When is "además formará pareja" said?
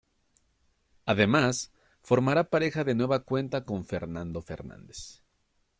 1.05-2.83